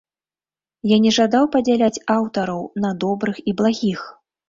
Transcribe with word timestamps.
Я 0.91 0.97
не 1.03 1.11
жадаў 1.17 1.45
падзяляць 1.57 2.01
аўтараў 2.17 2.67
на 2.87 2.95
добрых 3.07 3.35
і 3.49 3.59
благіх. 3.65 3.99